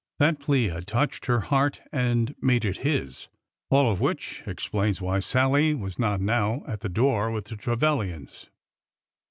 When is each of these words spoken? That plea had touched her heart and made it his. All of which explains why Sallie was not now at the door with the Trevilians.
That 0.17 0.39
plea 0.39 0.69
had 0.69 0.87
touched 0.87 1.27
her 1.27 1.41
heart 1.41 1.79
and 1.91 2.33
made 2.41 2.65
it 2.65 2.77
his. 2.77 3.27
All 3.69 3.91
of 3.91 4.01
which 4.01 4.41
explains 4.47 4.99
why 4.99 5.19
Sallie 5.19 5.75
was 5.75 5.99
not 5.99 6.19
now 6.21 6.63
at 6.67 6.79
the 6.79 6.89
door 6.89 7.29
with 7.29 7.45
the 7.45 7.55
Trevilians. 7.55 8.49